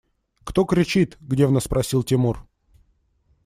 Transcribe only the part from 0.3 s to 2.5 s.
–Кто кричит?– гневно спросил Тимур.